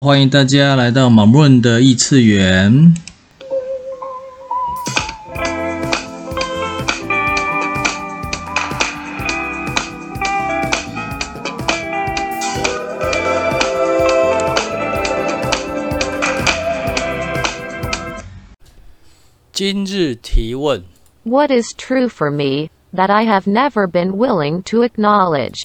[0.00, 2.94] 欢迎大家来到马润的异次元。
[19.52, 20.84] 今日提问
[21.24, 25.64] ：What is true for me that I have never been willing to acknowledge？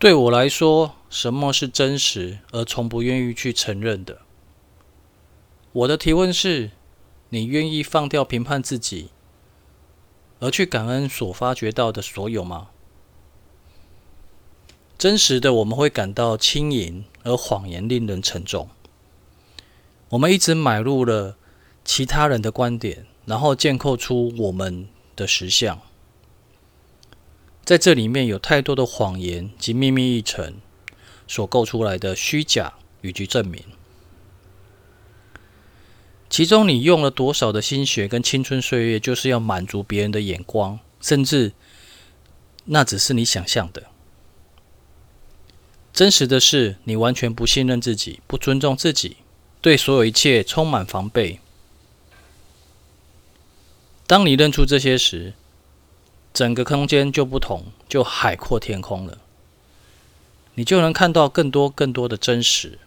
[0.00, 4.22] 对我来说，什么是真实而从不愿意去承认的？
[5.72, 6.70] 我的提问是：
[7.28, 9.10] 你愿意放掉评判自己，
[10.40, 12.68] 而去感恩所发掘到的所有吗？
[14.98, 18.68] 真实的我们会感到轻盈，而谎言令人沉重。
[20.08, 21.36] 我们一直买入了
[21.84, 25.80] 其他人的观点，然后建构出我们的实相。
[27.64, 30.54] 在这里面有太多的谎言及秘密一层
[31.26, 33.62] 所构出来的虚假以及证明，
[36.28, 41.52] 其中你用了多少的心血跟青春岁月，就是要满足别人的眼光，甚至
[42.66, 43.84] 那只是你想象的。
[45.92, 49.16] 真实的是，你完全不信任自己，不尊重自己，
[49.60, 51.40] 对所有一切充满防备。
[54.06, 55.32] 当你认出这些时，
[56.34, 59.18] 整个空间就不同，就海阔天空了。
[60.56, 62.78] 你就能看到更多更多的真实。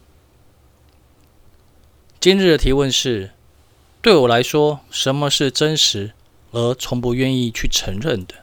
[2.20, 3.32] 今日的提问是：
[4.02, 6.14] 对我来说，什么是真实，
[6.52, 8.36] 而从不愿意去承认的？